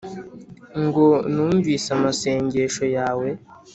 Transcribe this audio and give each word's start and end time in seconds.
ngo 0.85 1.07
’Numvise 1.33 1.87
amasengesho 1.97 2.83
yawe, 2.95 3.29